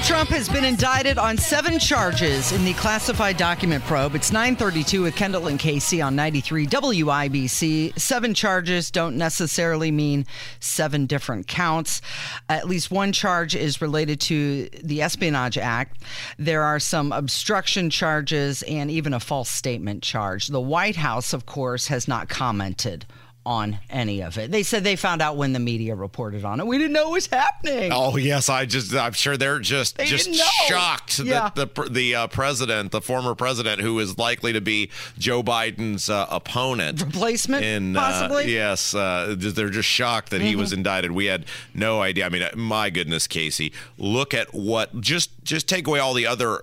Donald 0.00 0.16
Trump 0.16 0.30
has 0.30 0.48
been 0.48 0.64
indicted 0.64 1.18
on 1.18 1.36
seven 1.36 1.78
charges 1.78 2.52
in 2.52 2.64
the 2.64 2.72
classified 2.72 3.36
document 3.36 3.84
probe. 3.84 4.14
It's 4.14 4.32
932 4.32 5.02
with 5.02 5.14
Kendall 5.14 5.46
and 5.46 5.58
Casey 5.58 6.00
on 6.00 6.16
93 6.16 6.66
WIBC. 6.68 7.98
Seven 7.98 8.32
charges 8.32 8.90
don't 8.90 9.18
necessarily 9.18 9.90
mean 9.90 10.24
seven 10.58 11.04
different 11.04 11.48
counts. 11.48 12.00
At 12.48 12.66
least 12.66 12.90
one 12.90 13.12
charge 13.12 13.54
is 13.54 13.82
related 13.82 14.22
to 14.22 14.70
the 14.82 15.02
Espionage 15.02 15.58
Act. 15.58 16.02
There 16.38 16.62
are 16.62 16.78
some 16.78 17.12
obstruction 17.12 17.90
charges 17.90 18.62
and 18.62 18.90
even 18.90 19.12
a 19.12 19.20
false 19.20 19.50
statement 19.50 20.02
charge. 20.02 20.46
The 20.46 20.62
White 20.62 20.96
House, 20.96 21.34
of 21.34 21.44
course, 21.44 21.88
has 21.88 22.08
not 22.08 22.30
commented 22.30 23.04
on 23.46 23.78
any 23.88 24.22
of 24.22 24.36
it. 24.36 24.50
They 24.50 24.62
said 24.62 24.84
they 24.84 24.96
found 24.96 25.22
out 25.22 25.36
when 25.36 25.54
the 25.54 25.58
media 25.58 25.94
reported 25.94 26.44
on 26.44 26.60
it. 26.60 26.66
We 26.66 26.76
didn't 26.76 26.92
know 26.92 27.08
it 27.08 27.12
was 27.12 27.26
happening. 27.26 27.90
Oh 27.92 28.16
yes, 28.18 28.48
I 28.50 28.66
just 28.66 28.94
I'm 28.94 29.12
sure 29.14 29.36
they're 29.38 29.58
just 29.60 29.96
They 29.96 30.04
just 30.04 30.32
shocked 30.68 31.18
Yeah. 31.20 31.50
that 31.54 31.74
the 31.74 31.88
the 31.90 32.14
uh, 32.14 32.26
president, 32.26 32.92
the 32.92 33.00
former 33.00 33.34
president, 33.34 33.80
who 33.80 33.98
is 33.98 34.18
likely 34.18 34.52
to 34.52 34.60
be 34.60 34.90
Joe 35.18 35.42
Biden's 35.42 36.10
uh, 36.10 36.26
opponent, 36.30 37.00
Replacement, 37.00 37.64
in 37.64 37.96
uh, 37.96 38.00
possibly? 38.00 38.42
Mm-hmm. 38.44 38.52
yes, 38.52 38.94
uh, 38.94 39.34
they're 39.38 39.70
just 39.70 39.88
shocked 39.88 40.30
that 40.30 40.42
he 40.42 40.54
was 40.54 40.72
indicted. 40.74 41.12
We 41.12 41.24
had 41.26 41.46
no 41.72 42.02
idea. 42.02 42.26
I 42.26 42.28
mean, 42.28 42.42
uh, 42.42 42.50
my 42.56 42.90
goodness, 42.90 43.26
Casey, 43.26 43.72
look 43.96 44.34
at 44.34 44.52
what 44.52 45.00
just 45.00 45.30
just 45.44 45.66
take 45.66 45.86
away 45.86 45.98
all 45.98 46.12
the 46.12 46.26
other 46.26 46.62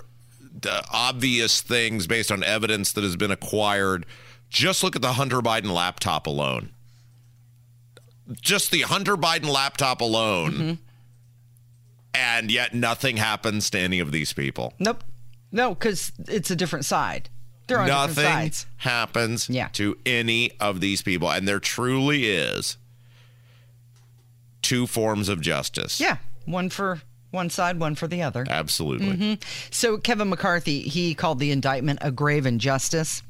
uh, 0.67 0.81
obvious 0.93 1.61
things 1.61 2.05
based 2.05 2.31
on 2.31 2.43
evidence 2.43 2.91
that 2.93 3.03
has 3.03 3.15
been 3.15 3.31
acquired. 3.31 4.05
Just 4.49 4.81
look 4.81 4.95
at 4.95 5.01
the 5.01 5.13
Hunter 5.13 5.41
Biden 5.41 5.73
laptop 5.73 6.25
alone. 6.25 6.69
Just 8.41 8.71
the 8.71 8.81
Hunter 8.81 9.15
Biden 9.15 9.51
laptop 9.51 10.01
alone. 10.01 10.51
Mm-hmm. 10.51 10.73
And 12.13 12.51
yet 12.51 12.73
nothing 12.73 13.17
happens 13.17 13.69
to 13.71 13.79
any 13.79 13.99
of 13.99 14.11
these 14.11 14.33
people. 14.33 14.73
Nope. 14.79 15.03
No, 15.51 15.69
because 15.75 16.11
it's 16.27 16.49
a 16.51 16.55
different 16.55 16.85
side. 16.85 17.29
They're 17.67 17.79
on 17.79 17.85
different 17.87 18.09
Nothing 18.17 18.23
sides. 18.25 18.65
happens 18.77 19.49
Yeah. 19.49 19.67
to 19.73 19.97
any 20.05 20.51
of 20.59 20.79
these 20.81 21.01
people. 21.01 21.29
And 21.29 21.47
there 21.47 21.59
truly 21.59 22.25
is 22.25 22.77
two 24.61 24.87
forms 24.87 25.29
of 25.29 25.41
justice. 25.41 25.99
Yeah, 25.99 26.17
one 26.45 26.69
for 26.69 27.01
one 27.31 27.49
side, 27.49 27.79
one 27.79 27.93
for 27.95 28.07
the 28.07 28.21
other. 28.23 28.45
Absolutely. 28.49 29.07
Mm-hmm. 29.07 29.33
So 29.69 29.97
Kevin 29.97 30.29
McCarthy, 30.29 30.81
he 30.81 31.13
called 31.13 31.39
the 31.39 31.51
indictment 31.51 31.99
a 32.01 32.11
grave 32.11 32.45
injustice. 32.45 33.21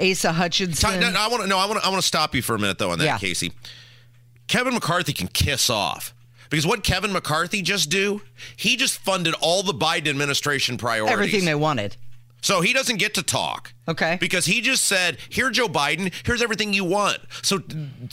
Asa 0.00 0.32
Hutchinson. 0.32 1.00
No, 1.00 1.12
I 1.16 1.28
want 1.28 1.42
to 1.42 1.48
no, 1.48 1.58
I 1.58 1.66
want 1.66 1.80
to 1.80 1.86
I 1.86 1.90
want 1.90 2.00
to 2.00 2.06
stop 2.06 2.34
you 2.34 2.42
for 2.42 2.54
a 2.54 2.58
minute 2.58 2.78
though 2.78 2.90
on 2.92 2.98
that, 2.98 3.04
Yeah. 3.04 3.18
Casey. 3.18 3.52
Kevin 4.50 4.74
McCarthy 4.74 5.12
can 5.12 5.28
kiss 5.28 5.70
off. 5.70 6.12
Because 6.50 6.66
what 6.66 6.82
Kevin 6.82 7.12
McCarthy 7.12 7.62
just 7.62 7.88
do? 7.88 8.20
He 8.56 8.76
just 8.76 8.98
funded 8.98 9.32
all 9.40 9.62
the 9.62 9.72
Biden 9.72 10.08
administration 10.08 10.76
priorities. 10.76 11.12
everything 11.12 11.44
they 11.44 11.54
wanted. 11.54 11.96
So 12.42 12.60
he 12.60 12.72
doesn't 12.72 12.96
get 12.96 13.14
to 13.14 13.22
talk. 13.22 13.72
Okay. 13.86 14.18
Because 14.20 14.46
he 14.46 14.60
just 14.60 14.86
said, 14.86 15.18
here, 15.28 15.50
Joe 15.50 15.68
Biden, 15.68 16.12
here's 16.26 16.42
everything 16.42 16.72
you 16.72 16.82
want. 16.82 17.18
So 17.42 17.60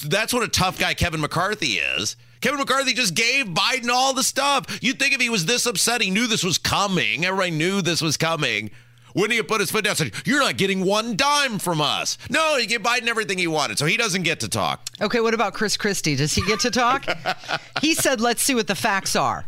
that's 0.06 0.32
what 0.32 0.44
a 0.44 0.48
tough 0.48 0.78
guy 0.78 0.94
Kevin 0.94 1.22
McCarthy 1.22 1.80
is. 1.80 2.16
Kevin 2.42 2.60
McCarthy 2.60 2.94
just 2.94 3.16
gave 3.16 3.48
Biden 3.48 3.90
all 3.90 4.14
the 4.14 4.22
stuff. 4.22 4.78
You'd 4.80 5.00
think 5.00 5.16
if 5.16 5.22
he 5.22 5.32
was 5.32 5.48
this 5.48 5.66
upset, 5.66 6.02
he 6.02 6.12
knew 6.12 6.28
this 6.28 6.44
was 6.44 6.60
coming. 6.60 7.26
Everybody 7.26 7.50
knew 7.50 7.82
this 7.82 8.00
was 8.00 8.16
coming. 8.16 8.70
Wouldn't 9.18 9.32
he 9.32 9.38
have 9.38 9.48
put 9.48 9.60
his 9.62 9.72
foot 9.72 9.84
down 9.84 9.96
said, 9.96 10.14
You're 10.26 10.40
not 10.40 10.58
getting 10.58 10.86
one 10.86 11.18
dime 11.18 11.58
from 11.58 11.82
us? 11.82 12.20
No, 12.30 12.56
he 12.58 12.68
gave 12.68 12.82
Biden 12.84 13.08
everything 13.08 13.40
he 13.40 13.48
wanted. 13.48 13.80
So 13.80 13.86
he 13.88 13.98
doesn't 13.98 14.22
get 14.24 14.40
to 14.42 14.48
talk. 14.48 14.88
Okay, 15.02 15.20
what 15.20 15.34
about 15.34 15.56
Chris 15.56 15.76
Christie? 15.76 16.16
Does 16.16 16.34
he 16.34 16.42
get 16.44 16.60
to 16.62 16.70
talk? 16.72 17.04
he 17.82 17.96
said, 17.96 18.22
let's 18.22 18.44
see 18.44 18.54
what 18.54 18.68
the 18.68 18.76
facts 18.76 19.16
are. 19.16 19.46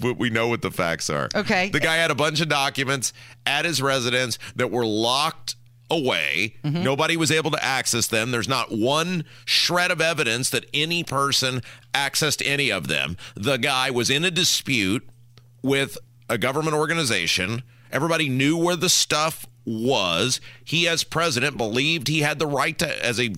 we- 0.00 0.12
we 0.12 0.30
know 0.30 0.48
what 0.48 0.60
the 0.62 0.70
facts 0.70 1.08
are. 1.08 1.28
Okay. 1.34 1.70
The 1.70 1.80
guy 1.80 1.96
had 1.96 2.10
a 2.10 2.14
bunch 2.14 2.40
of 2.42 2.48
documents 2.48 3.12
at 3.46 3.64
his 3.64 3.80
residence 3.80 4.38
that 4.56 4.70
were 4.70 4.84
locked 4.86 5.56
away. 5.90 6.56
Mm-hmm. 6.64 6.82
Nobody 6.82 7.16
was 7.16 7.30
able 7.30 7.50
to 7.52 7.64
access 7.64 8.06
them. 8.06 8.30
There's 8.32 8.48
not 8.48 8.70
one 8.70 9.24
shred 9.44 9.90
of 9.90 10.00
evidence 10.00 10.50
that 10.50 10.64
any 10.74 11.04
person 11.04 11.62
accessed 11.94 12.42
any 12.44 12.70
of 12.70 12.88
them. 12.88 13.16
The 13.34 13.56
guy 13.56 13.90
was 13.90 14.10
in 14.10 14.24
a 14.24 14.30
dispute 14.30 15.08
with 15.62 15.96
a 16.28 16.38
government 16.38 16.74
organization. 16.74 17.62
Everybody 17.92 18.28
knew 18.28 18.56
where 18.56 18.76
the 18.76 18.88
stuff 18.88 19.46
was. 19.64 20.40
He, 20.64 20.88
as 20.88 21.04
president, 21.04 21.56
believed 21.56 22.08
he 22.08 22.20
had 22.20 22.38
the 22.38 22.46
right 22.46 22.78
to, 22.78 23.04
as 23.04 23.20
a 23.20 23.32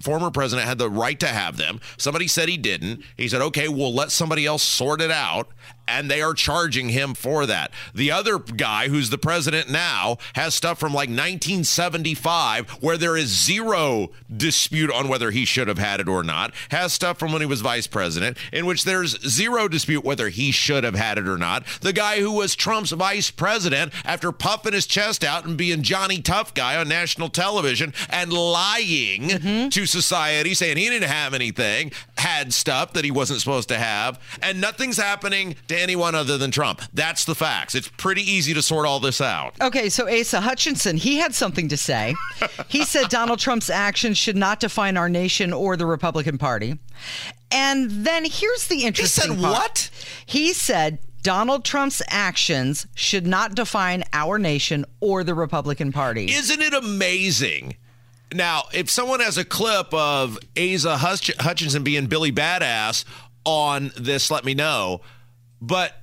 former 0.00 0.30
president, 0.30 0.68
had 0.68 0.78
the 0.78 0.90
right 0.90 1.18
to 1.20 1.28
have 1.28 1.56
them. 1.56 1.80
Somebody 1.96 2.28
said 2.28 2.48
he 2.48 2.56
didn't. 2.56 3.02
He 3.16 3.28
said, 3.28 3.42
okay, 3.42 3.68
we'll 3.68 3.94
let 3.94 4.10
somebody 4.10 4.46
else 4.46 4.62
sort 4.62 5.00
it 5.00 5.10
out. 5.10 5.48
And 5.88 6.10
they 6.10 6.20
are 6.20 6.34
charging 6.34 6.88
him 6.88 7.14
for 7.14 7.46
that. 7.46 7.70
The 7.94 8.10
other 8.10 8.40
guy, 8.40 8.88
who's 8.88 9.10
the 9.10 9.18
president 9.18 9.70
now, 9.70 10.18
has 10.34 10.52
stuff 10.52 10.80
from 10.80 10.92
like 10.92 11.08
1975 11.08 12.68
where 12.82 12.96
there 12.96 13.16
is 13.16 13.28
zero 13.28 14.10
dispute 14.36 14.90
on 14.90 15.06
whether 15.06 15.30
he 15.30 15.44
should 15.44 15.68
have 15.68 15.78
had 15.78 16.00
it 16.00 16.08
or 16.08 16.24
not. 16.24 16.52
Has 16.70 16.92
stuff 16.92 17.20
from 17.20 17.30
when 17.30 17.40
he 17.40 17.46
was 17.46 17.60
vice 17.60 17.86
president 17.86 18.36
in 18.52 18.66
which 18.66 18.82
there's 18.82 19.20
zero 19.28 19.68
dispute 19.68 20.04
whether 20.04 20.28
he 20.28 20.50
should 20.50 20.82
have 20.82 20.96
had 20.96 21.18
it 21.18 21.28
or 21.28 21.38
not. 21.38 21.64
The 21.82 21.92
guy 21.92 22.18
who 22.18 22.32
was 22.32 22.56
Trump's 22.56 22.90
vice 22.90 23.30
president 23.30 23.92
after 24.04 24.32
puffing 24.32 24.72
his 24.72 24.86
chest 24.86 25.22
out 25.22 25.44
and 25.44 25.56
being 25.56 25.65
Johnny 25.82 26.20
Tough 26.20 26.54
Guy 26.54 26.76
on 26.76 26.88
national 26.88 27.28
television 27.28 27.92
and 28.10 28.32
lying 28.32 29.28
mm-hmm. 29.28 29.68
to 29.68 29.86
society, 29.86 30.54
saying 30.54 30.76
he 30.76 30.88
didn't 30.88 31.08
have 31.08 31.34
anything, 31.34 31.92
had 32.18 32.52
stuff 32.52 32.92
that 32.92 33.04
he 33.04 33.10
wasn't 33.10 33.40
supposed 33.40 33.68
to 33.68 33.78
have, 33.78 34.20
and 34.42 34.60
nothing's 34.60 34.96
happening 34.96 35.56
to 35.68 35.78
anyone 35.78 36.14
other 36.14 36.38
than 36.38 36.50
Trump. 36.50 36.82
That's 36.92 37.24
the 37.24 37.34
facts. 37.34 37.74
It's 37.74 37.88
pretty 37.88 38.22
easy 38.22 38.54
to 38.54 38.62
sort 38.62 38.86
all 38.86 39.00
this 39.00 39.20
out. 39.20 39.54
Okay, 39.60 39.88
so 39.88 40.08
Asa 40.08 40.40
Hutchinson, 40.40 40.96
he 40.96 41.16
had 41.16 41.34
something 41.34 41.68
to 41.68 41.76
say. 41.76 42.14
He 42.68 42.84
said 42.84 43.08
Donald 43.08 43.38
Trump's 43.38 43.70
actions 43.70 44.18
should 44.18 44.36
not 44.36 44.60
define 44.60 44.96
our 44.96 45.08
nation 45.08 45.52
or 45.52 45.76
the 45.76 45.86
Republican 45.86 46.38
Party. 46.38 46.78
And 47.50 47.90
then 47.90 48.24
here's 48.24 48.66
the 48.66 48.84
interesting 48.84 49.30
He 49.30 49.36
said 49.36 49.42
part. 49.42 49.60
what? 49.60 49.90
He 50.26 50.52
said 50.52 50.98
Donald 51.26 51.64
Trump's 51.64 52.00
actions 52.06 52.86
should 52.94 53.26
not 53.26 53.56
define 53.56 54.04
our 54.12 54.38
nation 54.38 54.84
or 55.00 55.24
the 55.24 55.34
Republican 55.34 55.90
Party. 55.90 56.30
Isn't 56.30 56.62
it 56.62 56.72
amazing? 56.72 57.74
Now, 58.32 58.66
if 58.72 58.88
someone 58.88 59.18
has 59.18 59.36
a 59.36 59.44
clip 59.44 59.92
of 59.92 60.38
Asa 60.56 60.98
Hutch- 60.98 61.34
Hutchinson 61.40 61.82
being 61.82 62.06
Billy 62.06 62.30
Badass 62.30 63.04
on 63.44 63.90
this, 63.96 64.30
let 64.30 64.44
me 64.44 64.54
know. 64.54 65.00
But 65.60 66.00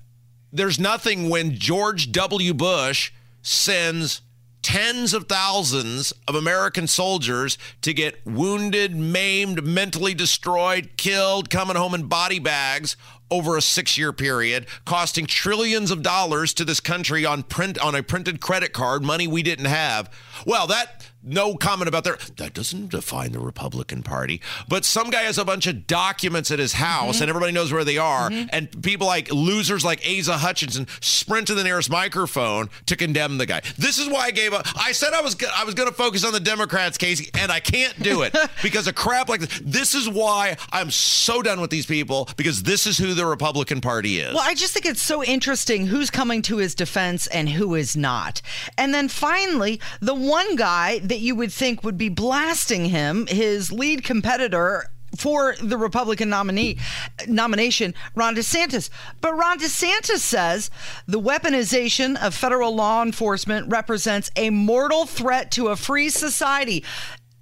there's 0.52 0.78
nothing 0.78 1.30
when 1.30 1.58
George 1.58 2.12
W. 2.12 2.54
Bush 2.54 3.14
sends 3.42 4.20
tens 4.62 5.14
of 5.14 5.30
thousands 5.30 6.12
of 6.28 6.36
American 6.36 6.86
soldiers 6.86 7.58
to 7.82 7.94
get 7.94 8.26
wounded, 8.26 8.94
maimed, 8.94 9.64
mentally 9.64 10.14
destroyed, 10.14 10.90
killed, 10.98 11.50
coming 11.50 11.78
home 11.78 11.94
in 11.94 12.08
body 12.08 12.40
bags 12.40 12.98
over 13.34 13.58
a 13.58 13.62
six-year 13.62 14.14
period, 14.14 14.68
costing 14.86 15.26
trillions 15.26 15.90
of 15.90 16.04
dollars 16.04 16.54
to 16.54 16.64
this 16.64 16.80
country 16.80 17.26
on 17.26 17.42
print 17.42 17.80
on 17.80 17.96
a 17.96 18.04
printed 18.04 18.40
credit 18.40 18.74
card, 18.74 19.04
money 19.04 19.28
we 19.28 19.42
didn't 19.42 19.66
have. 19.66 20.08
Well, 20.46 20.68
that 20.68 21.08
no 21.24 21.56
comment 21.56 21.88
about 21.88 22.04
that. 22.04 22.38
That 22.38 22.54
doesn't 22.54 22.90
define 22.90 23.32
the 23.32 23.40
Republican 23.40 24.04
Party. 24.04 24.42
But 24.68 24.86
some 24.86 25.10
guy 25.10 25.22
has 25.22 25.38
a 25.38 25.46
bunch 25.46 25.68
of 25.68 25.88
documents 25.88 26.52
at 26.52 26.60
his 26.60 26.74
house, 26.74 27.16
mm-hmm. 27.16 27.24
and 27.24 27.30
everybody 27.30 27.52
knows 27.52 27.72
where 27.72 27.84
they 27.84 27.98
are. 27.98 28.30
Mm-hmm. 28.30 28.50
And 28.52 28.84
people 28.84 29.08
like 29.08 29.32
losers 29.32 29.86
like 29.86 30.04
Asa 30.06 30.38
Hutchinson 30.38 30.88
sprint 31.02 31.48
to 31.48 31.56
the 31.56 31.64
nearest 31.64 31.90
microphone 31.90 32.70
to 32.88 32.96
condemn 32.96 33.38
the 33.38 33.46
guy. 33.46 33.62
This 33.78 33.98
is 33.98 34.10
why 34.10 34.26
I 34.26 34.32
gave 34.32 34.54
up. 34.54 34.68
I 34.76 34.92
said 34.92 35.14
I 35.14 35.22
was 35.22 35.36
I 35.56 35.64
was 35.64 35.76
going 35.76 35.90
to 35.90 35.96
focus 35.96 36.26
on 36.26 36.34
the 36.34 36.40
Democrats, 36.40 36.98
Casey, 36.98 37.30
and 37.34 37.52
I 37.52 37.60
can't 37.60 37.98
do 38.02 38.24
it 38.24 38.36
because 38.64 38.88
of 38.88 38.96
crap 38.96 39.30
like 39.30 39.42
this. 39.42 39.62
This 39.64 39.96
is 39.96 40.10
why 40.10 40.58
I'm 40.72 40.92
so 40.92 41.42
done 41.42 41.62
with 41.62 41.70
these 41.70 41.86
people 41.86 42.30
because 42.38 42.64
this 42.64 42.88
is 42.88 42.98
who 42.98 43.14
the 43.14 43.26
Republican 43.26 43.82
Party 43.82 44.20
is. 44.20 44.34
Well, 44.34 44.44
I 44.44 44.54
just 44.54 44.74
think 44.74 44.86
it's 44.86 45.02
so 45.02 45.24
interesting 45.24 45.88
who's 45.88 46.10
coming 46.10 46.42
to 46.44 46.58
his 46.58 46.76
defense 46.76 47.28
and 47.28 47.50
who 47.50 47.76
is 47.76 47.96
not. 47.96 48.42
And 48.78 48.94
then 48.94 49.08
finally, 49.08 49.80
the 50.02 50.14
one 50.14 50.56
guy 50.56 51.00
that 51.14 51.20
you 51.20 51.36
would 51.36 51.54
think 51.54 51.84
would 51.84 51.96
be 51.96 52.10
blasting 52.10 52.86
him, 52.86 53.28
his 53.28 53.72
lead 53.72 54.04
competitor, 54.04 54.90
for 55.16 55.56
the 55.62 55.78
Republican 55.78 56.28
nominee 56.28 56.80
nomination, 57.28 57.94
Ron 58.16 58.36
DeSantis. 58.36 58.90
But 59.22 59.36
Ron 59.36 59.60
DeSantis 59.60 60.18
says 60.18 60.72
the 61.08 61.22
weaponization 61.22 62.20
of 62.20 62.34
federal 62.34 62.76
law 62.76 63.04
enforcement 63.04 63.70
represents 63.70 64.32
a 64.36 64.50
mortal 64.50 65.06
threat 65.06 65.52
to 65.52 65.68
a 65.68 65.76
free 65.76 66.10
society. 66.10 66.84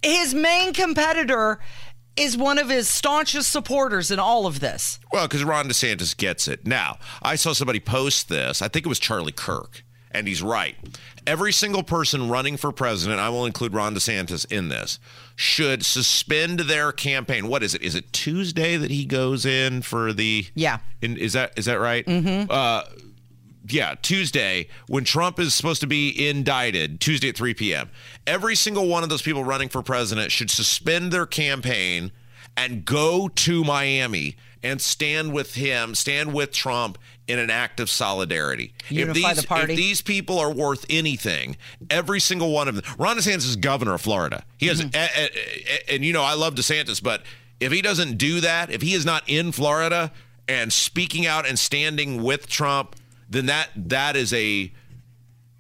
His 0.03 0.33
main 0.33 0.73
competitor 0.73 1.59
is 2.17 2.35
one 2.35 2.57
of 2.57 2.67
his 2.67 2.89
staunchest 2.89 3.49
supporters 3.49 4.11
in 4.11 4.19
all 4.19 4.45
of 4.45 4.59
this. 4.59 4.99
Well, 5.13 5.29
because 5.29 5.45
Ron 5.45 5.69
DeSantis 5.69 6.17
gets 6.17 6.49
it. 6.49 6.67
Now, 6.67 6.97
I 7.21 7.35
saw 7.35 7.53
somebody 7.53 7.79
post 7.79 8.27
this. 8.27 8.61
I 8.61 8.67
think 8.67 8.85
it 8.85 8.89
was 8.89 8.99
Charlie 8.99 9.31
Kirk, 9.31 9.85
and 10.13 10.27
he's 10.27 10.41
right. 10.43 10.75
Every 11.25 11.51
single 11.51 11.83
person 11.83 12.29
running 12.29 12.57
for 12.57 12.71
president, 12.71 13.19
I 13.19 13.29
will 13.29 13.45
include 13.45 13.73
Ron 13.73 13.95
DeSantis 13.95 14.51
in 14.51 14.69
this, 14.69 14.99
should 15.35 15.85
suspend 15.85 16.61
their 16.61 16.91
campaign. 16.91 17.47
What 17.47 17.63
is 17.63 17.75
it? 17.75 17.81
Is 17.81 17.95
it 17.95 18.11
Tuesday 18.11 18.77
that 18.77 18.91
he 18.91 19.05
goes 19.05 19.45
in 19.45 19.81
for 19.81 20.13
the? 20.13 20.45
Yeah. 20.55 20.79
In, 21.01 21.17
is 21.17 21.33
that 21.33 21.53
is 21.57 21.65
that 21.65 21.79
right? 21.79 22.05
Mm-hmm. 22.05 22.49
Uh, 22.49 22.83
yeah, 23.67 23.95
Tuesday 24.01 24.67
when 24.87 25.03
Trump 25.03 25.39
is 25.39 25.53
supposed 25.53 25.81
to 25.81 25.87
be 25.87 26.27
indicted, 26.27 26.99
Tuesday 26.99 27.29
at 27.29 27.37
3 27.37 27.53
p.m. 27.53 27.89
Every 28.25 28.55
single 28.55 28.87
one 28.87 29.03
of 29.03 29.09
those 29.09 29.21
people 29.21 29.43
running 29.43 29.69
for 29.69 29.81
president 29.81 30.31
should 30.31 30.49
suspend 30.49 31.11
their 31.11 31.25
campaign 31.25 32.11
and 32.57 32.83
go 32.83 33.29
to 33.29 33.63
Miami 33.63 34.35
and 34.63 34.79
stand 34.81 35.33
with 35.33 35.55
him, 35.55 35.95
stand 35.95 36.33
with 36.33 36.51
Trump 36.51 36.97
in 37.27 37.39
an 37.39 37.49
act 37.49 37.79
of 37.79 37.89
solidarity. 37.89 38.73
Unify 38.89 39.09
if 39.09 39.15
these, 39.35 39.41
the 39.41 39.47
party. 39.47 39.73
If 39.73 39.77
these 39.77 40.01
people 40.01 40.37
are 40.39 40.51
worth 40.51 40.85
anything, 40.89 41.57
every 41.89 42.19
single 42.19 42.51
one 42.51 42.67
of 42.67 42.75
them. 42.75 42.83
Ron 42.97 43.17
DeSantis 43.17 43.47
is 43.47 43.55
governor 43.55 43.93
of 43.95 44.01
Florida. 44.01 44.43
He 44.57 44.67
has, 44.67 44.81
Mm-hmm. 44.81 44.95
a- 44.95 45.23
a- 45.23 45.29
a- 45.91 45.95
and 45.95 46.05
you 46.05 46.13
know, 46.13 46.23
I 46.23 46.33
love 46.33 46.55
DeSantis, 46.55 47.01
but 47.01 47.23
if 47.59 47.71
he 47.71 47.81
doesn't 47.81 48.17
do 48.17 48.41
that, 48.41 48.69
if 48.71 48.81
he 48.81 48.93
is 48.93 49.05
not 49.05 49.23
in 49.27 49.51
Florida 49.51 50.11
and 50.47 50.71
speaking 50.73 51.25
out 51.25 51.47
and 51.47 51.57
standing 51.57 52.21
with 52.21 52.47
Trump, 52.47 52.95
then 53.29 53.45
that 53.47 53.69
that 53.75 54.15
is 54.15 54.33
a 54.33 54.71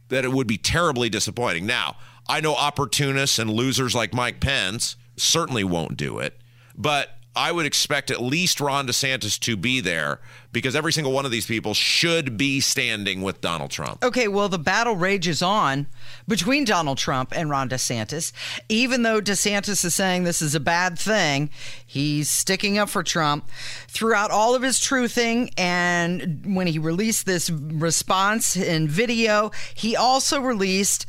that 0.09 0.25
it 0.25 0.31
would 0.31 0.47
be 0.47 0.57
terribly 0.57 1.09
disappointing. 1.09 1.65
Now, 1.65 1.95
I 2.27 2.41
know 2.41 2.53
opportunists 2.55 3.39
and 3.39 3.49
losers 3.49 3.95
like 3.95 4.13
Mike 4.13 4.39
Pence 4.41 4.97
certainly 5.15 5.63
won't 5.63 5.95
do 5.95 6.19
it, 6.19 6.37
but 6.75 7.17
I 7.35 7.53
would 7.53 7.65
expect 7.65 8.11
at 8.11 8.21
least 8.21 8.59
Ron 8.59 8.87
DeSantis 8.87 9.39
to 9.41 9.55
be 9.55 9.79
there 9.79 10.19
because 10.51 10.75
every 10.75 10.91
single 10.91 11.13
one 11.13 11.23
of 11.23 11.31
these 11.31 11.45
people 11.45 11.73
should 11.73 12.35
be 12.35 12.59
standing 12.59 13.21
with 13.21 13.39
Donald 13.39 13.71
Trump. 13.71 14.03
Okay, 14.03 14.27
well, 14.27 14.49
the 14.49 14.59
battle 14.59 14.97
rages 14.97 15.41
on 15.41 15.87
between 16.27 16.65
Donald 16.65 16.97
Trump 16.97 17.31
and 17.33 17.49
Ron 17.49 17.69
DeSantis. 17.69 18.33
Even 18.67 19.03
though 19.03 19.21
DeSantis 19.21 19.85
is 19.85 19.95
saying 19.95 20.25
this 20.25 20.41
is 20.41 20.55
a 20.55 20.59
bad 20.59 20.99
thing, 20.99 21.49
he's 21.85 22.29
sticking 22.29 22.77
up 22.77 22.89
for 22.89 23.01
Trump 23.01 23.47
throughout 23.87 24.29
all 24.29 24.53
of 24.53 24.61
his 24.61 24.77
truthing. 24.77 25.53
And 25.57 26.55
when 26.55 26.67
he 26.67 26.79
released 26.79 27.25
this 27.25 27.49
response 27.49 28.57
in 28.57 28.89
video, 28.89 29.51
he 29.73 29.95
also 29.95 30.41
released 30.41 31.05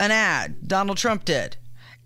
an 0.00 0.10
ad. 0.10 0.66
Donald 0.66 0.98
Trump 0.98 1.24
did. 1.24 1.58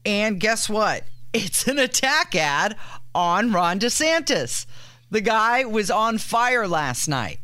And 0.04 0.38
guess 0.38 0.68
what? 0.68 1.04
It's 1.32 1.66
an 1.66 1.78
attack 1.78 2.34
ad 2.36 2.76
on 3.14 3.52
Ron 3.52 3.78
DeSantis. 3.78 4.66
The 5.10 5.20
guy 5.20 5.64
was 5.64 5.90
on 5.90 6.18
fire 6.18 6.66
last 6.66 7.08
night. 7.08 7.38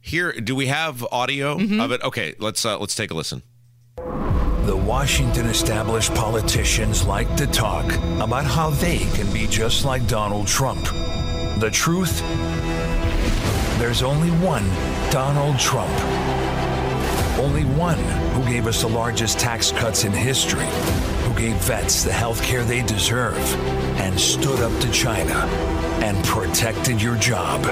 Here, 0.00 0.32
do 0.32 0.56
we 0.56 0.66
have 0.66 1.06
audio 1.12 1.52
of 1.52 1.92
it? 1.92 2.02
Okay, 2.02 2.34
let's 2.38 2.64
uh, 2.66 2.78
let's 2.78 2.94
take 2.96 3.12
a 3.12 3.14
listen. 3.14 3.42
The 3.96 4.76
Washington 4.76 5.46
established 5.46 6.14
politicians 6.14 7.04
like 7.04 7.34
to 7.36 7.46
talk 7.46 7.84
about 8.20 8.44
how 8.44 8.70
they 8.70 8.98
can 9.14 9.32
be 9.32 9.46
just 9.46 9.84
like 9.84 10.06
Donald 10.08 10.46
Trump. 10.48 10.84
The 11.60 11.70
truth? 11.72 12.20
There's 13.78 14.02
only 14.02 14.30
one 14.30 14.68
Donald 15.10 15.58
Trump. 15.58 15.92
Only 17.38 17.64
one 17.64 17.98
who 18.34 18.44
gave 18.48 18.66
us 18.66 18.82
the 18.82 18.88
largest 18.88 19.38
tax 19.38 19.72
cuts 19.72 20.04
in 20.04 20.12
history, 20.12 20.66
gave 21.32 21.56
vets 21.56 22.04
the 22.04 22.12
health 22.12 22.42
care 22.42 22.64
they 22.64 22.82
deserve, 22.82 23.36
and 23.98 24.18
stood 24.18 24.60
up 24.60 24.80
to 24.80 24.90
China 24.90 25.34
and 26.02 26.24
protected 26.24 27.00
your 27.00 27.16
job. 27.16 27.64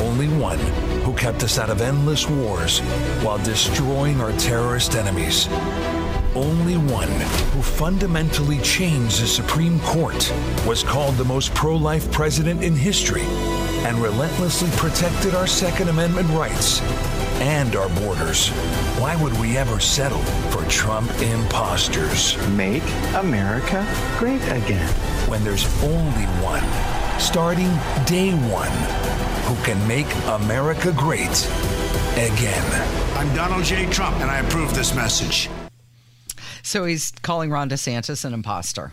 Only 0.00 0.28
one 0.28 0.58
who 1.02 1.14
kept 1.14 1.42
us 1.42 1.58
out 1.58 1.70
of 1.70 1.80
endless 1.80 2.28
wars 2.28 2.80
while 3.22 3.38
destroying 3.38 4.20
our 4.20 4.32
terrorist 4.32 4.94
enemies. 4.94 5.48
Only 6.34 6.76
one 6.76 7.10
who 7.52 7.62
fundamentally 7.62 8.58
changed 8.60 9.22
the 9.22 9.26
Supreme 9.26 9.80
Court 9.80 10.32
was 10.66 10.82
called 10.82 11.16
the 11.16 11.24
most 11.24 11.54
pro 11.54 11.76
life 11.76 12.10
president 12.10 12.62
in 12.62 12.74
history 12.74 13.26
and 13.84 13.98
relentlessly 13.98 14.70
protected 14.76 15.34
our 15.34 15.46
Second 15.46 15.88
Amendment 15.88 16.28
rights 16.30 16.80
and 17.42 17.74
our 17.74 17.88
borders. 18.00 18.50
Why 19.00 19.20
would 19.20 19.36
we 19.40 19.56
ever 19.56 19.80
settle 19.80 20.22
for 20.52 20.64
Trump 20.70 21.10
imposters 21.20 22.38
Make 22.50 22.84
America 23.16 23.84
great 24.16 24.42
again. 24.42 24.88
when 25.28 25.42
there's 25.42 25.66
only 25.82 26.24
one, 26.40 26.62
starting 27.18 27.70
day 28.06 28.30
one, 28.48 28.70
who 29.46 29.60
can 29.64 29.76
make 29.88 30.06
America 30.40 30.94
great 30.96 31.48
again? 32.14 33.16
I'm 33.16 33.34
Donald 33.34 33.64
J. 33.64 33.86
Trump, 33.90 34.20
and 34.20 34.30
I 34.30 34.38
approve 34.38 34.72
this 34.72 34.94
message. 34.94 35.50
So 36.62 36.84
he's 36.84 37.10
calling 37.22 37.50
Ron 37.50 37.68
DeSantis 37.68 38.24
an 38.24 38.34
imposter. 38.34 38.92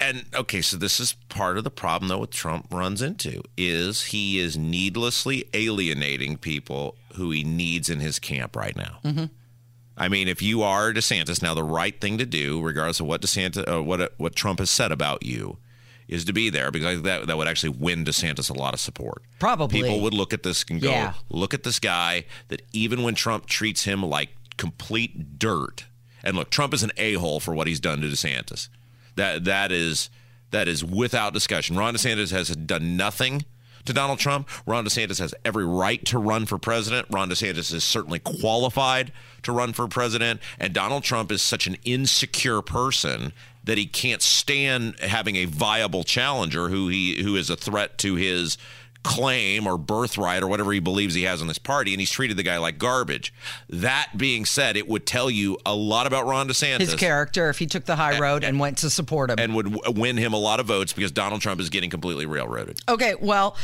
And 0.00 0.26
okay, 0.32 0.62
so 0.62 0.76
this 0.76 1.00
is 1.00 1.14
part 1.28 1.58
of 1.58 1.64
the 1.64 1.70
problem 1.70 2.08
though 2.08 2.18
what 2.18 2.30
Trump 2.30 2.72
runs 2.72 3.02
into 3.02 3.42
is 3.56 4.04
he 4.06 4.38
is 4.38 4.56
needlessly 4.56 5.48
alienating 5.54 6.36
people 6.36 6.94
who 7.14 7.30
he 7.32 7.42
needs 7.42 7.90
in 7.90 7.98
his 8.00 8.18
camp 8.18 8.54
right 8.54 8.76
now. 8.76 8.98
Mm-hmm. 9.04 9.24
I 9.96 10.08
mean, 10.08 10.28
if 10.28 10.40
you 10.40 10.62
are 10.62 10.92
DeSantis 10.92 11.42
now, 11.42 11.54
the 11.54 11.64
right 11.64 12.00
thing 12.00 12.18
to 12.18 12.26
do, 12.26 12.62
regardless 12.62 13.00
of 13.00 13.06
what 13.06 13.20
DeSantis, 13.20 13.68
uh, 13.70 13.82
what 13.82 14.12
what 14.18 14.36
Trump 14.36 14.60
has 14.60 14.70
said 14.70 14.92
about 14.92 15.24
you, 15.24 15.58
is 16.06 16.24
to 16.26 16.32
be 16.32 16.48
there 16.48 16.70
because 16.70 17.02
that 17.02 17.26
that 17.26 17.36
would 17.36 17.48
actually 17.48 17.70
win 17.70 18.04
DeSantis 18.04 18.48
a 18.48 18.54
lot 18.54 18.74
of 18.74 18.80
support. 18.80 19.22
Probably. 19.40 19.82
people 19.82 20.00
would 20.00 20.14
look 20.14 20.32
at 20.32 20.44
this 20.44 20.64
and 20.70 20.80
go, 20.80 20.90
Yeah. 20.90 21.14
"Look 21.28 21.52
at 21.52 21.64
this 21.64 21.80
guy 21.80 22.24
that 22.46 22.62
even 22.72 23.02
when 23.02 23.16
Trump 23.16 23.46
treats 23.46 23.82
him 23.84 24.02
like 24.04 24.30
complete 24.56 25.38
dirt." 25.40 25.86
And 26.22 26.36
look, 26.36 26.50
Trump 26.50 26.72
is 26.74 26.82
an 26.84 26.92
a-hole 26.96 27.40
for 27.40 27.54
what 27.54 27.66
he's 27.66 27.80
done 27.80 28.00
to 28.00 28.06
DeSantis. 28.06 28.68
That 29.18 29.44
that 29.44 29.72
is 29.72 30.10
that 30.50 30.68
is 30.68 30.84
without 30.84 31.34
discussion. 31.34 31.76
Ron 31.76 31.94
DeSantis 31.94 32.30
has 32.30 32.48
done 32.54 32.96
nothing 32.96 33.44
to 33.84 33.92
Donald 33.92 34.18
Trump. 34.18 34.48
Ron 34.64 34.84
DeSantis 34.84 35.18
has 35.18 35.34
every 35.44 35.66
right 35.66 36.04
to 36.06 36.18
run 36.18 36.46
for 36.46 36.58
president. 36.58 37.06
Ron 37.10 37.28
DeSantis 37.28 37.72
is 37.72 37.84
certainly 37.84 38.18
qualified 38.18 39.12
to 39.42 39.52
run 39.52 39.72
for 39.72 39.88
president. 39.88 40.40
And 40.58 40.72
Donald 40.72 41.02
Trump 41.02 41.32
is 41.32 41.42
such 41.42 41.66
an 41.66 41.76
insecure 41.84 42.62
person 42.62 43.32
that 43.64 43.76
he 43.76 43.86
can't 43.86 44.22
stand 44.22 44.98
having 45.00 45.36
a 45.36 45.44
viable 45.44 46.04
challenger 46.04 46.68
who 46.68 46.88
he 46.88 47.22
who 47.22 47.36
is 47.36 47.50
a 47.50 47.56
threat 47.56 47.98
to 47.98 48.14
his 48.14 48.56
claim 49.04 49.66
or 49.66 49.78
birthright 49.78 50.42
or 50.42 50.48
whatever 50.48 50.72
he 50.72 50.80
believes 50.80 51.14
he 51.14 51.22
has 51.22 51.40
in 51.40 51.46
this 51.46 51.58
party 51.58 51.92
and 51.92 52.00
he's 52.00 52.10
treated 52.10 52.36
the 52.36 52.42
guy 52.42 52.58
like 52.58 52.78
garbage. 52.78 53.32
That 53.68 54.10
being 54.16 54.44
said, 54.44 54.76
it 54.76 54.88
would 54.88 55.06
tell 55.06 55.30
you 55.30 55.56
a 55.64 55.74
lot 55.74 56.06
about 56.06 56.26
Ron 56.26 56.48
DeSantis 56.48 56.80
His 56.80 56.94
character, 56.94 57.48
if 57.48 57.58
he 57.58 57.66
took 57.66 57.84
the 57.84 57.96
high 57.96 58.18
road 58.18 58.44
and 58.44 58.58
went 58.60 58.78
to 58.78 58.90
support 58.90 59.30
him. 59.30 59.38
and 59.38 59.54
would 59.54 59.72
w- 59.72 60.00
win 60.00 60.16
him 60.16 60.32
a 60.32 60.38
lot 60.38 60.60
of 60.60 60.66
votes 60.66 60.92
because 60.92 61.12
Donald 61.12 61.40
Trump 61.40 61.60
is 61.60 61.70
getting 61.70 61.90
completely 61.90 62.26
railroaded. 62.26 62.80
Okay, 62.88 63.14
well, 63.20 63.56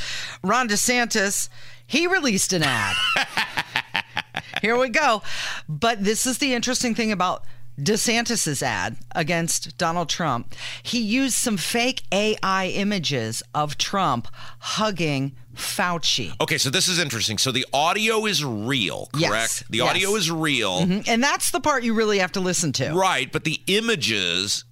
Ron 0.43 0.69
DeSantis, 0.69 1.49
he 1.87 2.07
released 2.07 2.53
an 2.53 2.62
ad. 2.62 2.97
Here 4.62 4.79
we 4.79 4.88
go. 4.88 5.23
But 5.69 6.03
this 6.03 6.26
is 6.26 6.38
the 6.38 6.55
interesting 6.55 6.95
thing 6.95 7.12
about 7.12 7.45
DeSantis's 7.81 8.62
ad 8.62 8.97
against 9.14 9.76
Donald 9.78 10.09
Trump. 10.09 10.54
He 10.83 11.00
used 11.00 11.35
some 11.35 11.57
fake 11.57 12.02
AI 12.12 12.69
images 12.69 13.43
of 13.54 13.76
Trump 13.78 14.28
hugging 14.61 15.35
Fauci. 15.54 16.33
Okay, 16.40 16.59
so 16.59 16.71
this 16.71 16.88
is 16.88 16.99
interesting. 16.99 17.38
So 17.38 17.52
the 17.52 17.66
audio 17.73 18.26
is 18.26 18.45
real, 18.45 19.09
correct? 19.12 19.23
Yes, 19.23 19.64
The 19.71 19.78
yes. 19.78 19.90
audio 19.90 20.14
is 20.16 20.31
real, 20.31 20.78
And 21.07 21.23
that's 21.23 21.50
the 21.50 21.61
part 21.61 21.85
you 21.85 21.95
really 21.95 22.19
have 22.19 22.33
to 22.33 22.40
listen 22.40 22.73
to. 22.75 22.93
right? 22.93 23.31
But 23.31 23.45
the 23.45 23.61
images 23.66 24.64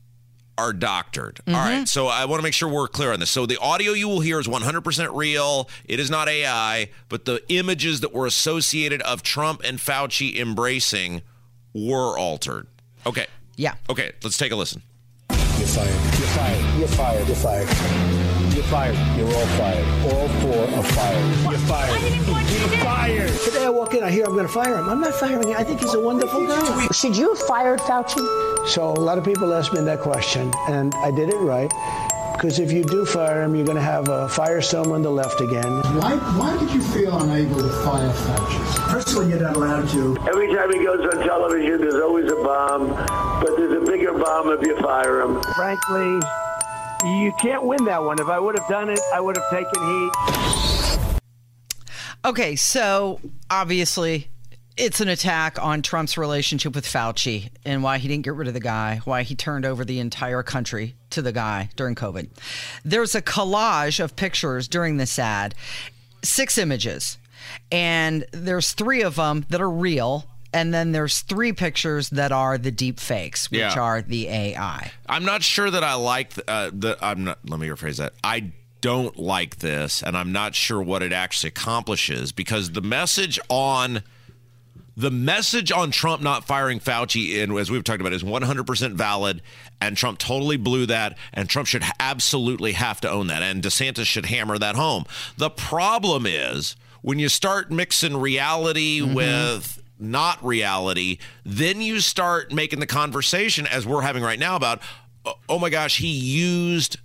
are 0.59 0.73
doctored. 0.73 1.40
All 1.47 1.54
Mm-hmm. 1.54 1.78
right, 1.78 1.88
so 1.88 2.09
I 2.09 2.25
want 2.26 2.40
to 2.40 2.42
make 2.42 2.52
sure 2.54 2.68
we're 2.68 2.87
clear 2.88 3.12
on 3.12 3.21
this. 3.21 3.30
So 3.30 3.47
the 3.47 3.59
audio 3.59 3.92
you 3.92 4.06
will 4.09 4.21
hear 4.21 4.38
is 4.38 4.47
100% 4.47 5.16
real. 5.16 5.68
It 5.87 5.99
is 5.99 6.11
not 6.11 6.28
AI, 6.28 6.90
but 7.09 7.25
the 7.25 7.42
images 7.49 8.00
that 8.00 8.12
were 8.12 8.26
associated 8.26 9.00
of 9.02 9.23
Trump 9.23 9.62
and 9.64 9.78
Fauci 9.78 10.37
embracing 10.38 11.23
were 11.73 12.18
altered. 12.18 12.66
Okay. 13.06 13.26
Yeah. 13.56 13.75
Okay, 13.90 14.12
let's 14.23 14.38
take 14.38 14.52
a 14.52 14.56
listen. 14.56 14.82
You're 15.30 15.68
fired. 15.68 15.88
You're 16.18 16.28
fired. 16.28 16.78
You're 16.78 16.88
fired. 16.88 17.26
You're 17.26 17.37
fired. 17.37 17.68
You're 18.54 18.64
fired. 18.64 18.97
You're 19.16 19.26
all 19.26 19.47
fired. 19.47 20.12
All 20.12 20.28
four 20.40 20.78
are 20.78 20.82
fired. 20.82 21.50
You're 21.50 21.59
fired. 21.61 22.02
You're 22.02 22.78
fired. 22.80 23.40
Today 23.40 23.64
I 23.64 23.68
walk 23.71 23.94
in, 23.94 24.02
I 24.04 24.11
hear 24.11 24.25
I'm 24.25 24.32
going 24.32 24.47
to 24.47 24.52
fire 24.52 24.76
him. 24.76 24.88
I'm 24.88 25.00
not 25.00 25.14
firing 25.14 25.49
him. 25.49 25.56
I 25.56 25.64
think 25.64 25.80
he's 25.80 25.94
a 25.94 26.00
wonderful 26.00 26.47
guy. 26.47 26.88
Should 26.88 27.16
you 27.16 27.30
have 27.35 27.38
fired 27.47 27.80
Fauci? 27.80 28.68
So 28.68 28.92
a 28.92 28.92
lot 28.92 29.18
of 29.18 29.25
people 29.25 29.52
ask 29.54 29.73
me 29.73 29.80
that 29.80 30.00
question, 30.00 30.52
and 30.68 30.94
I 30.97 31.11
did 31.11 31.28
it 31.28 31.37
right 31.37 31.73
Because 32.42 32.58
if 32.58 32.72
you 32.72 32.82
do 32.82 33.06
fire 33.06 33.44
him, 33.44 33.54
you're 33.54 33.64
going 33.64 33.76
to 33.76 33.80
have 33.80 34.08
a 34.08 34.26
firestorm 34.26 34.92
on 34.92 35.02
the 35.02 35.12
left 35.12 35.40
again. 35.40 35.70
Why, 35.94 36.16
why 36.37 36.58
did 36.58 36.75
you 36.75 36.82
feel 36.82 37.16
unable 37.22 37.58
to 37.58 37.68
fire 37.84 38.11
Fauci? 38.11 38.88
Personally, 38.88 39.30
you're 39.30 39.38
not 39.38 39.54
allowed 39.54 39.88
to. 39.90 40.18
Every 40.26 40.52
time 40.52 40.72
he 40.72 40.82
goes 40.82 40.99
on 41.02 41.22
television, 41.25 41.80
there's 41.80 42.02
always 42.02 42.28
a 42.32 42.34
bomb, 42.34 42.88
but 42.88 43.56
there's 43.56 43.80
a 43.80 43.87
bigger 43.88 44.12
bomb 44.18 44.49
if 44.58 44.66
you 44.66 44.76
fire 44.78 45.20
him. 45.20 45.40
Frankly, 45.54 46.20
you 47.04 47.32
can't 47.40 47.62
win 47.62 47.84
that 47.84 48.02
one. 48.02 48.18
If 48.18 48.26
I 48.26 48.40
would 48.40 48.58
have 48.58 48.68
done 48.68 48.90
it, 48.90 48.99
I 49.14 49.20
would 49.20 49.37
have 49.37 49.49
taken 49.49 49.80
heat. 49.87 51.20
Okay, 52.25 52.56
so 52.56 53.20
obviously 53.50 54.31
it's 54.76 55.00
an 55.00 55.09
attack 55.09 55.62
on 55.62 55.83
Trump's 55.83 56.17
relationship 56.17 56.75
with 56.75 56.87
Fauci 56.87 57.50
and 57.64 57.83
why 57.83 57.99
he 57.99 58.09
didn't 58.09 58.25
get 58.25 58.35
rid 58.35 58.49
of 58.49 58.55
the 58.55 58.61
guy, 58.61 59.00
why 59.05 59.23
he 59.23 59.35
turned 59.35 59.64
over 59.64 59.85
the 59.85 59.99
entire 60.00 60.43
country 60.43 60.95
to 61.11 61.21
the 61.23 61.33
guy 61.33 61.69
during 61.76 61.95
COVID. 61.95 62.29
There's 62.85 63.14
a 63.14 63.23
collage 63.23 64.02
of 64.02 64.17
pictures 64.17 64.69
during 64.69 64.97
this 64.97 65.19
ad, 65.19 65.55
six 66.25 66.57
images, 66.59 67.19
and 67.71 68.25
there's 68.33 68.73
three 68.73 69.02
of 69.02 69.17
them 69.17 69.45
that 69.50 69.61
are 69.61 69.71
real. 69.71 70.26
And 70.55 70.73
then 70.75 70.93
there's 70.93 71.21
three 71.21 71.52
pictures 71.55 72.11
that 72.11 72.31
are 72.31 72.59
the 72.59 72.71
deep 72.71 73.00
fakes, 73.00 73.50
which 73.50 73.59
Yeah. 73.61 73.73
are 73.81 74.02
the 74.02 74.29
AI. 74.29 74.91
I'm 75.09 75.25
not 75.25 75.43
sure 75.43 75.71
that 75.71 75.83
I 75.83 75.95
like 75.95 76.33
uh, 76.47 76.71
the. 76.73 76.99
I'm 77.00 77.25
not. 77.25 77.38
Let 77.49 77.59
me 77.59 77.69
rephrase 77.69 77.97
that. 77.97 78.12
I 78.23 78.52
don't 78.83 79.19
like 79.19 79.61
this, 79.61 80.02
and 80.02 80.14
I'm 80.14 80.31
not 80.31 80.55
sure 80.55 80.83
what 80.83 81.02
it 81.02 81.11
actually 81.11 81.49
accomplishes 81.49 82.33
because 82.33 82.73
the 82.73 82.83
message 82.83 83.41
on 83.49 84.02
the 84.96 85.11
message 85.11 85.72
on 85.72 85.90
Trump 85.90 86.22
not 86.22 86.44
firing 86.44 86.80
Fauci, 86.80 87.42
and 87.42 87.56
as 87.58 87.70
we've 87.70 87.84
talked 87.84 88.00
about, 88.00 88.12
is 88.12 88.22
100% 88.22 88.92
valid, 88.92 89.42
and 89.80 89.96
Trump 89.96 90.18
totally 90.18 90.56
blew 90.56 90.87
that, 90.87 91.16
and 91.32 91.49
Trump 91.49 91.68
should 91.68 91.84
absolutely 91.99 92.72
have 92.72 93.00
to 93.00 93.11
own 93.11 93.28
that, 93.28 93.42
and 93.42 93.62
DeSantis 93.62 94.04
should 94.04 94.26
hammer 94.26 94.58
that 94.58 94.76
home. 94.76 95.04
The 95.38 95.50
problem 95.50 96.26
is 96.26 96.76
when 97.00 97.18
you 97.18 97.28
start 97.28 97.70
mixing 97.70 98.16
reality 98.16 99.00
mm-hmm. 99.00 99.14
with 99.14 99.82
not 99.99 100.44
reality, 100.44 101.18
then 101.44 101.80
you 101.80 102.00
start 102.00 102.52
making 102.52 102.80
the 102.80 102.87
conversation 102.87 103.66
as 103.66 103.87
we're 103.87 104.02
having 104.02 104.22
right 104.22 104.38
now 104.38 104.56
about, 104.56 104.82
oh 105.49 105.58
my 105.58 105.70
gosh, 105.70 105.99
he 105.99 106.08
used 106.08 106.99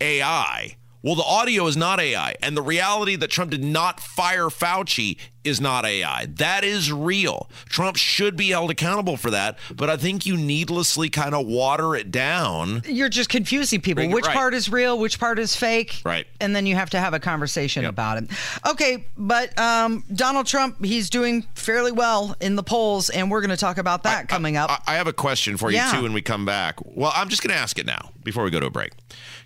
AI. 0.00 0.76
Well, 1.02 1.14
the 1.14 1.22
audio 1.22 1.66
is 1.66 1.78
not 1.78 1.98
AI, 1.98 2.34
and 2.42 2.56
the 2.56 2.62
reality 2.62 3.16
that 3.16 3.30
Trump 3.30 3.50
did 3.50 3.64
not 3.64 4.00
fire 4.00 4.48
Fauci 4.48 5.16
is 5.44 5.60
not 5.60 5.84
AI. 5.84 6.26
That 6.36 6.64
is 6.64 6.92
real. 6.92 7.48
Trump 7.66 7.96
should 7.96 8.36
be 8.36 8.50
held 8.50 8.70
accountable 8.70 9.16
for 9.16 9.30
that, 9.30 9.58
but 9.74 9.88
I 9.88 9.96
think 9.96 10.26
you 10.26 10.36
needlessly 10.36 11.08
kind 11.08 11.34
of 11.34 11.46
water 11.46 11.94
it 11.94 12.10
down. 12.10 12.82
You're 12.86 13.08
just 13.08 13.28
confusing 13.28 13.80
people. 13.80 14.08
Which 14.08 14.26
right. 14.26 14.34
part 14.36 14.54
is 14.54 14.68
real? 14.70 14.98
Which 14.98 15.18
part 15.18 15.38
is 15.38 15.56
fake? 15.56 16.02
Right. 16.04 16.26
And 16.40 16.54
then 16.54 16.66
you 16.66 16.74
have 16.74 16.90
to 16.90 16.98
have 16.98 17.14
a 17.14 17.20
conversation 17.20 17.84
about 17.84 18.22
it. 18.22 18.30
Okay, 18.66 19.06
but 19.16 19.58
um, 19.58 20.04
Donald 20.12 20.46
Trump, 20.46 20.84
he's 20.84 21.10
doing 21.10 21.42
fairly 21.54 21.92
well 21.92 22.36
in 22.40 22.56
the 22.56 22.62
polls, 22.62 23.10
and 23.10 23.30
we're 23.30 23.40
going 23.40 23.50
to 23.50 23.56
talk 23.56 23.78
about 23.78 24.02
that 24.04 24.28
coming 24.28 24.56
up. 24.56 24.70
I, 24.70 24.94
I 24.94 24.96
have 24.96 25.06
a 25.06 25.12
question 25.12 25.56
for 25.56 25.70
you 25.70 25.76
Yeah. 25.76 25.92
too 25.92 26.02
when 26.02 26.12
we 26.12 26.22
come 26.22 26.44
back. 26.44 26.76
Well, 26.84 27.12
I'm 27.14 27.28
just 27.28 27.42
going 27.42 27.54
to 27.54 27.60
ask 27.60 27.78
it 27.78 27.86
now 27.86 28.10
before 28.22 28.44
we 28.44 28.50
go 28.50 28.60
to 28.60 28.66
a 28.66 28.70
break. 28.70 28.92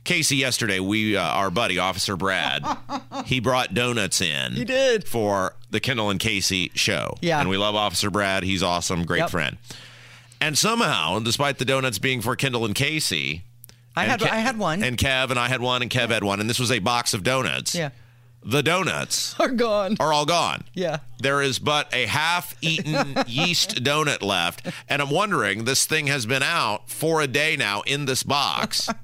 Casey, 0.05 0.37
yesterday 0.37 0.81
we, 0.81 1.17
uh, 1.17 1.23
our 1.23 1.51
buddy 1.51 1.79
Officer 1.79 2.17
Brad, 2.17 2.63
he 3.27 3.41
brought 3.41 3.73
donuts 3.73 4.21
in. 4.21 4.53
He 4.53 4.65
did 4.65 5.09
for 5.09 5.55
the 5.75 5.81
Kendall 5.81 6.09
and 6.09 6.19
Casey 6.19 6.71
show. 6.75 7.17
Yeah. 7.21 7.41
and 7.41 7.51
we 7.51 7.59
love 7.59 7.75
Officer 7.75 8.09
Brad. 8.11 8.43
He's 8.45 8.63
awesome, 8.63 9.05
great 9.05 9.19
Yep. 9.21 9.31
friend. 9.31 9.59
And 10.41 10.57
somehow, 10.57 11.19
despite 11.19 11.59
the 11.59 11.65
donuts 11.67 11.99
being 11.99 12.23
for 12.23 12.35
Kendall 12.37 12.65
and 12.65 12.75
Casey, 12.75 13.45
I 13.97 14.05
and 14.05 14.11
had 14.11 14.21
Ke- 14.21 14.33
I 14.33 14.39
had 14.39 14.59
one. 14.59 14.83
and 14.83 14.97
Kev 14.97 15.31
and 15.31 15.39
I 15.39 15.49
had 15.49 15.61
one, 15.61 15.83
and 15.83 15.91
Kev 15.91 16.09
had 16.09 16.25
one, 16.25 16.41
and 16.41 16.49
this 16.49 16.59
was 16.59 16.71
a 16.73 16.79
box 16.81 17.13
of 17.15 17.23
donuts. 17.23 17.75
yeah, 17.75 17.91
the 18.43 18.63
donuts 18.63 19.35
are 19.41 19.49
gone. 19.49 19.97
are 20.01 20.13
all 20.13 20.27
gone. 20.27 20.65
Yeah. 20.75 20.99
There 21.21 21.41
is 21.41 21.59
but 21.59 21.89
a 21.95 22.05
half 22.07 22.55
eaten 22.61 23.17
yeast 23.27 23.83
donut 23.83 24.23
left. 24.23 24.67
And 24.89 25.01
I'm 25.01 25.11
wondering, 25.11 25.65
this 25.65 25.87
thing 25.87 26.09
has 26.09 26.27
been 26.27 26.43
out 26.43 26.91
for 26.91 27.21
a 27.23 27.27
day 27.27 27.57
now 27.57 27.81
in 27.83 28.05
this 28.05 28.23
box. 28.23 28.89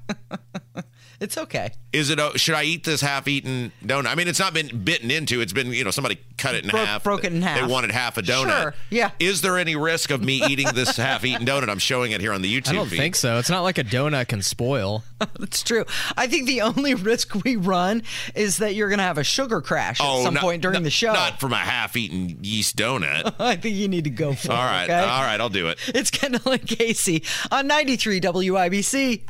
It's 1.21 1.37
okay. 1.37 1.71
Is 1.93 2.09
it, 2.09 2.19
o- 2.19 2.33
should 2.35 2.55
I 2.55 2.63
eat 2.63 2.83
this 2.83 2.99
half 3.01 3.27
eaten 3.27 3.71
donut? 3.85 4.07
I 4.07 4.15
mean, 4.15 4.27
it's 4.27 4.39
not 4.39 4.53
been 4.53 4.83
bitten 4.83 5.11
into. 5.11 5.39
It's 5.41 5.53
been, 5.53 5.71
you 5.71 5.83
know, 5.83 5.91
somebody 5.91 6.17
cut 6.37 6.55
it 6.55 6.63
in 6.63 6.69
Broke- 6.71 6.85
half. 6.85 7.03
broke 7.03 7.23
it 7.25 7.31
in 7.33 7.41
half. 7.43 7.59
They 7.59 7.65
wanted 7.71 7.91
half 7.91 8.17
a 8.17 8.21
donut. 8.23 8.61
Sure, 8.61 8.73
yeah. 8.89 9.11
Is 9.19 9.41
there 9.41 9.57
any 9.59 9.75
risk 9.75 10.09
of 10.09 10.23
me 10.23 10.41
eating 10.47 10.67
this 10.73 10.97
half 10.97 11.23
eaten 11.23 11.45
donut? 11.45 11.69
I'm 11.69 11.77
showing 11.79 12.11
it 12.11 12.21
here 12.21 12.33
on 12.33 12.41
the 12.41 12.51
YouTube 12.53 12.69
I 12.69 12.73
don't 12.73 12.87
feed. 12.87 12.97
think 12.97 13.15
so. 13.15 13.37
It's 13.37 13.49
not 13.51 13.61
like 13.61 13.77
a 13.77 13.83
donut 13.83 14.29
can 14.29 14.41
spoil. 14.41 15.03
That's 15.39 15.61
true. 15.61 15.85
I 16.17 16.25
think 16.27 16.47
the 16.47 16.61
only 16.61 16.93
risk 16.95 17.35
we 17.43 17.55
run 17.55 18.01
is 18.33 18.57
that 18.57 18.73
you're 18.73 18.89
going 18.89 18.97
to 18.99 19.03
have 19.03 19.17
a 19.19 19.23
sugar 19.23 19.61
crash 19.61 19.99
at 20.01 20.05
oh, 20.07 20.23
some 20.23 20.31
Oh, 20.31 20.35
not- 20.35 20.41
point 20.41 20.61
during 20.63 20.75
not- 20.75 20.83
the 20.83 20.89
show. 20.89 21.13
Not 21.13 21.39
from 21.39 21.53
a 21.53 21.57
half 21.57 21.95
eaten 21.95 22.39
yeast 22.41 22.77
donut. 22.77 23.35
I 23.39 23.57
think 23.57 23.75
you 23.75 23.87
need 23.87 24.05
to 24.05 24.09
go 24.09 24.33
for 24.33 24.53
all 24.53 24.57
it. 24.57 24.65
right. 24.65 24.83
okay? 24.85 24.99
All 24.99 25.21
right. 25.21 25.39
I'll 25.39 25.49
do 25.49 25.67
it. 25.67 25.77
It's 25.89 26.09
Kendall 26.09 26.53
and 26.53 26.65
Casey 26.65 27.23
on 27.51 27.67
93 27.67 28.21
WIBC. 28.21 29.23